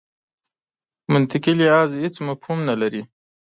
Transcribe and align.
منطقي 1.13 1.51
لحاظ 1.61 1.89
هېڅ 2.03 2.15
مفهوم 2.27 2.59
نه 2.69 2.75
لري. 2.81 3.01